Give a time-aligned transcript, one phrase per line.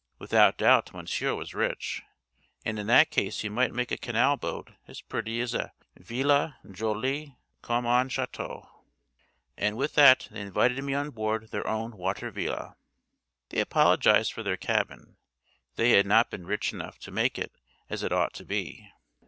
[0.17, 2.01] Without doubt Monsieur was rich;
[2.65, 7.37] and in that case he might make a canal boat as pretty as a villa—joli
[7.61, 8.67] comme un château.
[9.55, 12.77] And with that they invited me on board their own water villa.
[13.49, 15.17] They apologised for their cabin;
[15.75, 17.51] they had not been rich enough to make it
[17.87, 18.89] as it ought to be.